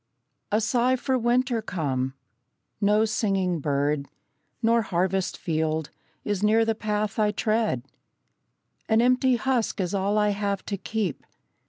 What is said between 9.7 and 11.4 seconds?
is all I have to keep.